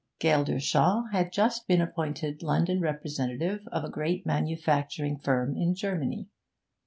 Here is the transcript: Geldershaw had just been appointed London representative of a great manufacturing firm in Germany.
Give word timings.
Geldershaw 0.19 1.11
had 1.11 1.31
just 1.31 1.67
been 1.67 1.79
appointed 1.79 2.41
London 2.41 2.81
representative 2.81 3.67
of 3.71 3.83
a 3.83 3.87
great 3.91 4.25
manufacturing 4.25 5.19
firm 5.19 5.55
in 5.55 5.75
Germany. 5.75 6.27